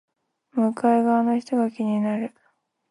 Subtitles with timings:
[0.55, 2.33] 向かい側の人が気になる